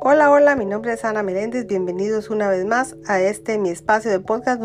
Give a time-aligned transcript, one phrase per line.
[0.00, 1.66] Hola, hola, mi nombre es Ana Meléndez.
[1.66, 4.62] Bienvenidos una vez más a este mi espacio de podcast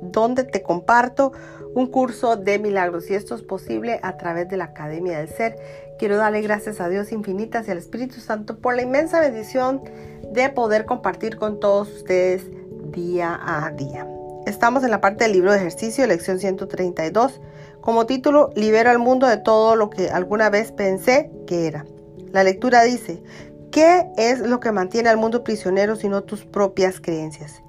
[0.00, 1.32] donde, te comparto
[1.74, 5.58] un curso de milagros y esto es posible a través de la Academia del Ser.
[5.98, 9.82] Quiero darle gracias a Dios infinitas y al Espíritu Santo por la inmensa bendición
[10.30, 12.44] de poder compartir con todos ustedes
[12.92, 14.06] día a día.
[14.46, 17.40] Estamos en la parte del libro de ejercicio, lección 132,
[17.80, 21.84] como título Libero al mundo de todo lo que alguna vez pensé que era.
[22.30, 23.22] La lectura dice,
[23.70, 27.62] ¿Qué es lo que mantiene al mundo prisionero sino tus propias creencias?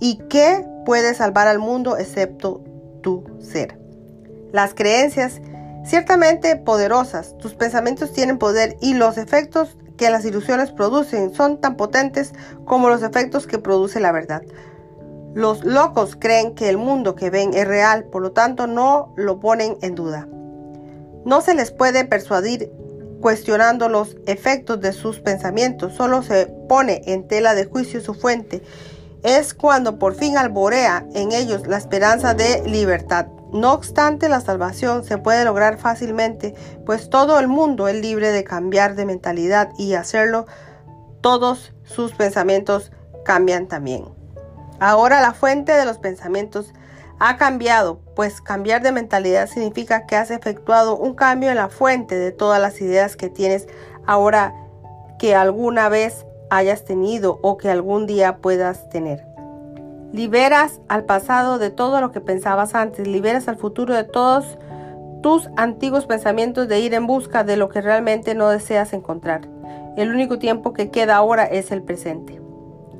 [0.00, 2.62] ¿Y qué puede salvar al mundo excepto
[3.02, 3.78] tu ser?
[4.52, 5.40] Las creencias,
[5.84, 11.76] ciertamente poderosas, tus pensamientos tienen poder y los efectos que las ilusiones producen son tan
[11.76, 12.32] potentes
[12.64, 14.42] como los efectos que produce la verdad.
[15.34, 19.40] Los locos creen que el mundo que ven es real, por lo tanto no lo
[19.40, 20.28] ponen en duda.
[21.24, 22.72] No se les puede persuadir
[23.22, 28.62] cuestionando los efectos de sus pensamientos, solo se pone en tela de juicio su fuente.
[29.22, 33.28] Es cuando por fin alborea en ellos la esperanza de libertad.
[33.52, 38.44] No obstante, la salvación se puede lograr fácilmente, pues todo el mundo es libre de
[38.44, 40.46] cambiar de mentalidad y hacerlo.
[41.22, 42.92] Todos sus pensamientos
[43.24, 44.04] cambian también.
[44.80, 46.72] Ahora la fuente de los pensamientos
[47.24, 52.16] ha cambiado, pues cambiar de mentalidad significa que has efectuado un cambio en la fuente
[52.16, 53.68] de todas las ideas que tienes
[54.04, 54.52] ahora
[55.20, 59.24] que alguna vez hayas tenido o que algún día puedas tener.
[60.12, 64.58] Liberas al pasado de todo lo que pensabas antes, liberas al futuro de todos
[65.22, 69.42] tus antiguos pensamientos de ir en busca de lo que realmente no deseas encontrar.
[69.96, 72.40] El único tiempo que queda ahora es el presente.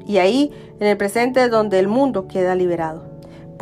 [0.07, 3.12] Y ahí, en el presente, es donde el mundo queda liberado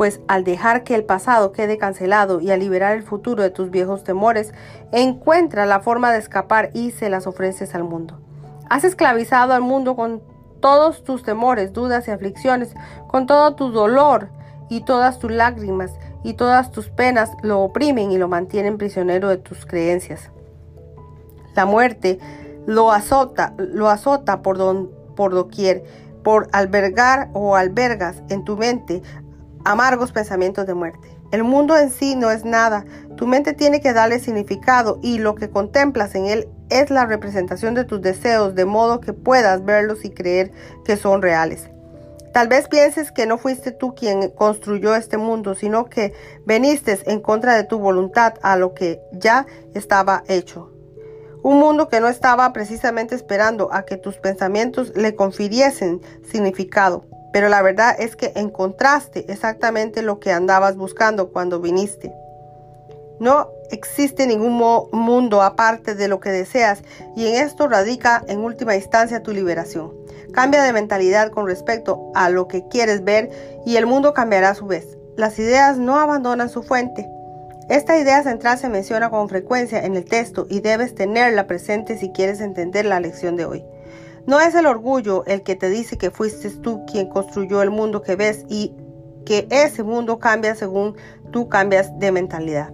[0.01, 3.69] pues al dejar que el pasado quede cancelado y al liberar el futuro de tus
[3.69, 4.51] viejos temores,
[4.91, 8.19] encuentra la forma de escapar y se las ofreces al mundo.
[8.67, 10.23] Has esclavizado al mundo con
[10.59, 12.73] todos tus temores, dudas y aflicciones,
[13.09, 14.29] con todo tu dolor
[14.71, 15.91] y todas tus lágrimas
[16.23, 20.31] y todas tus penas lo oprimen y lo mantienen prisionero de tus creencias.
[21.55, 22.17] La muerte
[22.65, 25.83] lo azota, lo azota por, don, por doquier,
[26.23, 29.01] por albergar o albergas en tu mente
[29.65, 31.17] amargos pensamientos de muerte.
[31.31, 32.85] El mundo en sí no es nada,
[33.15, 37.73] tu mente tiene que darle significado y lo que contemplas en él es la representación
[37.73, 40.51] de tus deseos, de modo que puedas verlos y creer
[40.85, 41.69] que son reales.
[42.33, 46.13] Tal vez pienses que no fuiste tú quien construyó este mundo, sino que
[46.45, 50.71] veniste en contra de tu voluntad a lo que ya estaba hecho.
[51.43, 57.05] Un mundo que no estaba precisamente esperando a que tus pensamientos le confiriesen significado.
[57.31, 62.13] Pero la verdad es que encontraste exactamente lo que andabas buscando cuando viniste.
[63.19, 64.53] No existe ningún
[64.91, 66.81] mundo aparte de lo que deseas
[67.15, 69.93] y en esto radica en última instancia tu liberación.
[70.33, 73.29] Cambia de mentalidad con respecto a lo que quieres ver
[73.65, 74.97] y el mundo cambiará a su vez.
[75.17, 77.07] Las ideas no abandonan su fuente.
[77.69, 82.09] Esta idea central se menciona con frecuencia en el texto y debes tenerla presente si
[82.09, 83.63] quieres entender la lección de hoy.
[84.27, 88.01] No es el orgullo el que te dice que fuiste tú quien construyó el mundo
[88.03, 88.73] que ves y
[89.25, 90.95] que ese mundo cambia según
[91.31, 92.73] tú cambias de mentalidad.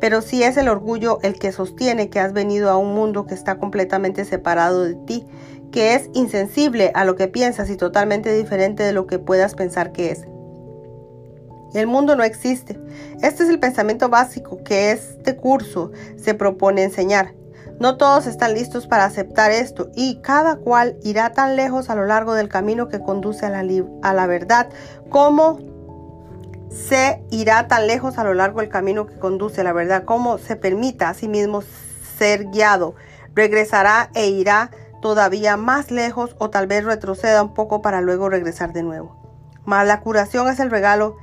[0.00, 3.34] Pero sí es el orgullo el que sostiene que has venido a un mundo que
[3.34, 5.26] está completamente separado de ti,
[5.70, 9.92] que es insensible a lo que piensas y totalmente diferente de lo que puedas pensar
[9.92, 10.26] que es.
[11.74, 12.80] El mundo no existe.
[13.22, 17.34] Este es el pensamiento básico que este curso se propone enseñar.
[17.80, 22.04] No todos están listos para aceptar esto y cada cual irá tan lejos a lo
[22.04, 23.64] largo del camino que conduce a la,
[24.02, 24.68] a la verdad
[25.08, 25.58] como
[26.68, 30.36] se irá tan lejos a lo largo del camino que conduce a la verdad como
[30.36, 31.62] se permita a sí mismo
[32.18, 32.96] ser guiado.
[33.34, 34.70] Regresará e irá
[35.00, 39.16] todavía más lejos o tal vez retroceda un poco para luego regresar de nuevo.
[39.64, 41.16] Mas la curación es el regalo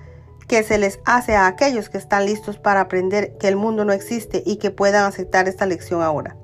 [0.47, 3.93] que se les hace a aquellos que están listos para aprender que el mundo no
[3.93, 6.35] existe y que puedan aceptar esta lección ahora.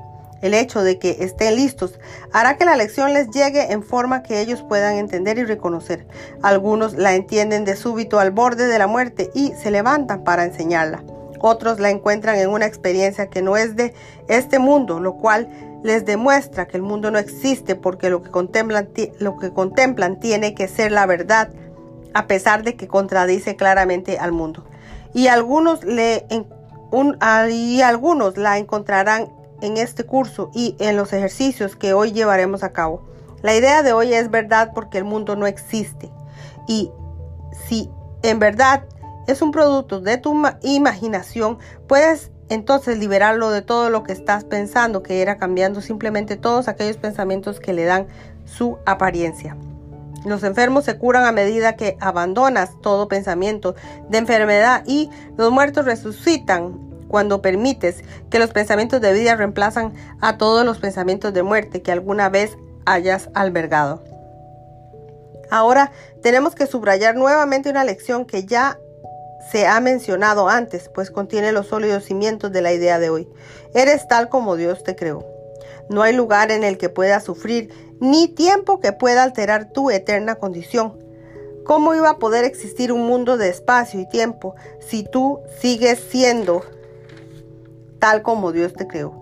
[0.44, 1.98] El hecho de que estén listos
[2.34, 6.06] hará que la lección les llegue en forma que ellos puedan entender y reconocer.
[6.42, 11.02] Algunos la entienden de súbito al borde de la muerte y se levantan para enseñarla.
[11.40, 13.94] Otros la encuentran en una experiencia que no es de
[14.28, 15.48] este mundo, lo cual
[15.82, 20.56] les demuestra que el mundo no existe porque lo que contemplan, lo que contemplan tiene
[20.56, 21.52] que ser la verdad,
[22.14, 24.66] a pesar de que contradice claramente al mundo.
[25.14, 25.80] Y algunos,
[26.92, 27.18] un,
[27.50, 29.30] y algunos la encontrarán
[29.64, 33.02] en este curso y en los ejercicios que hoy llevaremos a cabo.
[33.42, 36.12] La idea de hoy es verdad porque el mundo no existe.
[36.68, 36.92] Y
[37.68, 37.90] si
[38.24, 38.84] en verdad
[39.26, 45.02] es un producto de tu imaginación, puedes entonces liberarlo de todo lo que estás pensando,
[45.02, 48.08] que era cambiando simplemente todos aquellos pensamientos que le dan
[48.44, 49.56] su apariencia.
[50.26, 53.76] Los enfermos se curan a medida que abandonas todo pensamiento
[54.10, 57.98] de enfermedad y los muertos resucitan cuando permites
[58.32, 62.58] que los pensamientos de vida reemplazan a todos los pensamientos de muerte que alguna vez
[62.88, 64.04] hayas albergado.
[65.52, 65.92] Ahora
[66.24, 68.80] tenemos que subrayar nuevamente una lección que ya
[69.52, 73.30] se ha mencionado antes, pues contiene los sólidos cimientos de la idea de hoy.
[73.76, 75.24] Eres tal como Dios te creó.
[75.90, 77.70] No hay lugar en el que puedas sufrir,
[78.00, 80.98] ni tiempo que pueda alterar tu eterna condición.
[81.64, 86.64] ¿Cómo iba a poder existir un mundo de espacio y tiempo si tú sigues siendo
[88.04, 89.14] tal como Dios te creó?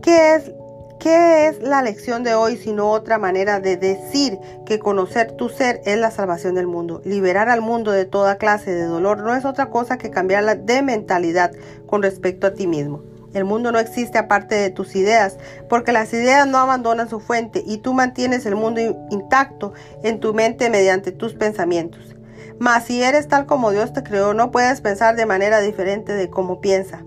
[0.00, 0.52] ¿Qué es
[1.00, 5.80] ¿Qué es la lección de hoy sino otra manera de decir que conocer tu ser
[5.84, 7.02] es la salvación del mundo?
[7.04, 10.82] Liberar al mundo de toda clase de dolor no es otra cosa que cambiarla de
[10.82, 11.50] mentalidad
[11.88, 13.02] con respecto a ti mismo.
[13.34, 15.38] El mundo no existe aparte de tus ideas,
[15.68, 18.80] porque las ideas no abandonan su fuente y tú mantienes el mundo
[19.10, 19.72] intacto
[20.04, 22.14] en tu mente mediante tus pensamientos.
[22.60, 26.30] Mas si eres tal como Dios te creó, no puedes pensar de manera diferente de
[26.30, 27.02] cómo piensa.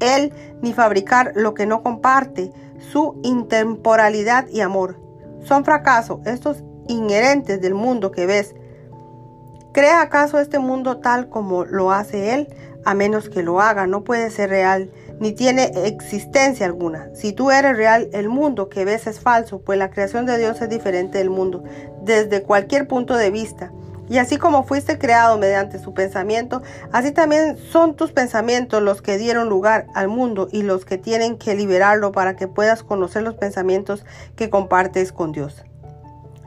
[0.00, 2.52] Él ni fabricar lo que no comparte,
[2.92, 5.00] su intemporalidad y amor.
[5.44, 8.54] Son fracasos estos inherentes del mundo que ves.
[9.72, 12.48] ¿Crea acaso este mundo tal como lo hace Él?
[12.84, 14.90] A menos que lo haga, no puede ser real,
[15.20, 17.10] ni tiene existencia alguna.
[17.14, 20.60] Si tú eres real, el mundo que ves es falso, pues la creación de Dios
[20.62, 21.64] es diferente del mundo,
[22.02, 23.72] desde cualquier punto de vista.
[24.08, 26.62] Y así como fuiste creado mediante su pensamiento,
[26.92, 31.36] así también son tus pensamientos los que dieron lugar al mundo y los que tienen
[31.36, 34.04] que liberarlo para que puedas conocer los pensamientos
[34.36, 35.64] que compartes con Dios.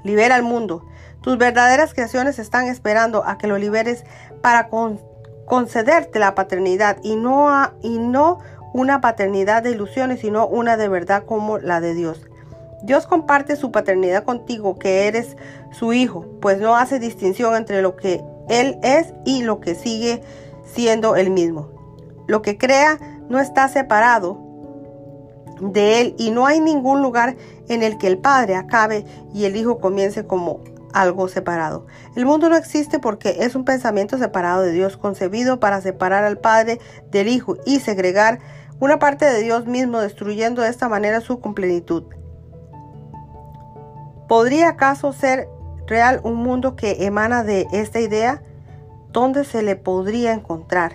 [0.04, 0.86] Libera al mundo.
[1.22, 4.06] Tus verdaderas creaciones están esperando a que lo liberes
[4.42, 4.70] para
[5.46, 8.40] concederte la paternidad y no, y no
[8.74, 12.31] una paternidad de ilusiones, sino una de verdad como la de Dios.
[12.84, 15.38] Dios comparte su paternidad contigo, que eres
[15.72, 20.22] su hijo, pues no hace distinción entre lo que Él es y lo que sigue
[20.66, 21.70] siendo Él mismo.
[22.28, 22.98] Lo que crea
[23.30, 24.40] no está separado
[25.60, 27.36] de Él y no hay ningún lugar
[27.70, 30.62] en el que el Padre acabe y el Hijo comience como
[30.94, 31.86] algo separado.
[32.16, 36.40] El mundo no existe porque es un pensamiento separado de Dios, concebido para separar al
[36.40, 36.80] Padre
[37.12, 38.40] del Hijo y segregar
[38.80, 42.04] una parte de Dios mismo, destruyendo de esta manera su completitud.
[44.32, 45.50] ¿Podría acaso ser
[45.88, 48.42] real un mundo que emana de esta idea?
[49.12, 50.94] ¿Dónde se le podría encontrar?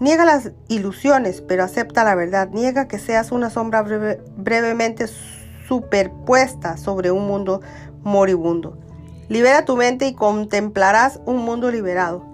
[0.00, 2.48] Niega las ilusiones, pero acepta la verdad.
[2.48, 5.06] Niega que seas una sombra brevemente
[5.68, 7.60] superpuesta sobre un mundo
[8.02, 8.76] moribundo.
[9.28, 12.26] Libera tu mente y contemplarás un mundo liberado.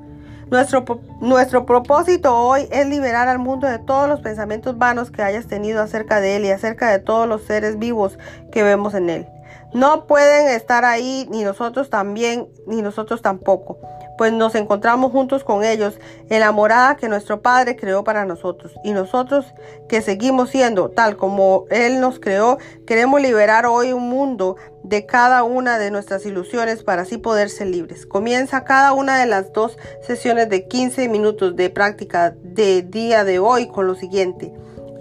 [0.50, 0.82] Nuestro,
[1.20, 5.82] nuestro propósito hoy es liberar al mundo de todos los pensamientos vanos que hayas tenido
[5.82, 8.18] acerca de él y acerca de todos los seres vivos
[8.50, 9.26] que vemos en él.
[9.74, 13.78] No pueden estar ahí ni nosotros también, ni nosotros tampoco,
[14.16, 16.00] pues nos encontramos juntos con ellos
[16.30, 18.72] en la morada que nuestro Padre creó para nosotros.
[18.82, 19.44] Y nosotros
[19.86, 22.56] que seguimos siendo tal como Él nos creó,
[22.86, 27.66] queremos liberar hoy un mundo de cada una de nuestras ilusiones para así poder ser
[27.66, 28.06] libres.
[28.06, 33.38] Comienza cada una de las dos sesiones de 15 minutos de práctica de día de
[33.38, 34.50] hoy con lo siguiente.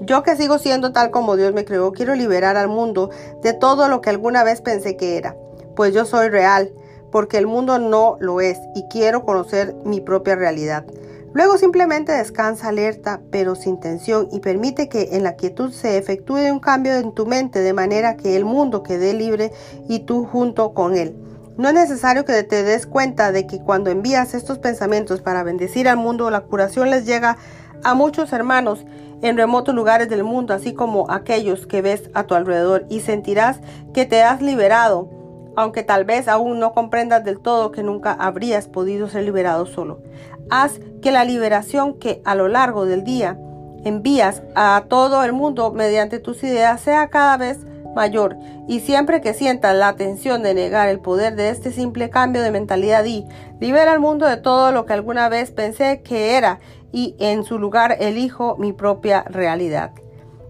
[0.01, 3.09] Yo que sigo siendo tal como Dios me creó, quiero liberar al mundo
[3.41, 5.35] de todo lo que alguna vez pensé que era,
[5.75, 6.71] pues yo soy real,
[7.11, 10.85] porque el mundo no lo es y quiero conocer mi propia realidad.
[11.33, 16.51] Luego simplemente descansa alerta pero sin tensión y permite que en la quietud se efectúe
[16.51, 19.51] un cambio en tu mente de manera que el mundo quede libre
[19.87, 21.15] y tú junto con él.
[21.57, 25.89] No es necesario que te des cuenta de que cuando envías estos pensamientos para bendecir
[25.89, 27.37] al mundo, la curación les llega
[27.83, 28.85] a muchos hermanos
[29.21, 33.59] en remotos lugares del mundo, así como aquellos que ves a tu alrededor, y sentirás
[33.93, 35.09] que te has liberado,
[35.55, 40.01] aunque tal vez aún no comprendas del todo que nunca habrías podido ser liberado solo.
[40.49, 43.39] Haz que la liberación que a lo largo del día
[43.83, 47.59] envías a todo el mundo mediante tus ideas sea cada vez
[47.95, 52.43] mayor y siempre que sientas la tensión de negar el poder de este simple cambio
[52.43, 53.25] de mentalidad y
[53.59, 56.59] libera al mundo de todo lo que alguna vez pensé que era
[56.97, 59.91] y en su lugar elijo mi propia realidad.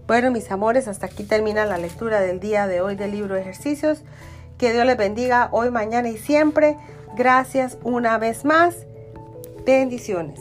[0.06, 4.02] Bueno, mis amores, hasta aquí termina la lectura del día de hoy del libro ejercicios.
[4.56, 6.78] Que Dios les bendiga hoy, mañana y siempre.
[7.14, 8.86] Gracias una vez más.
[9.66, 10.40] Bendiciones.